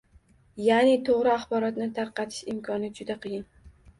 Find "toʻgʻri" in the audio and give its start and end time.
1.09-1.31